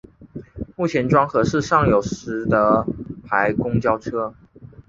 [0.75, 2.83] 目前庄河市尚有实德
[3.23, 4.33] 牌公交车。